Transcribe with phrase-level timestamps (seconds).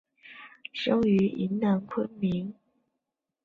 [0.73, 2.55] 生于云南昆明。